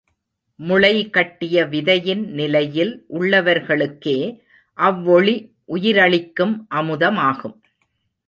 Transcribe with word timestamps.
முளைகட்டிய 0.59 1.55
விதையின் 1.69 2.23
நிலையில் 2.29 2.93
உள்ளவர்களுக்கே 3.09 4.17
அவ்வொளி 4.77 5.35
உயிரளிக்கும் 5.69 6.55
அமுதமாகும். 6.75 7.55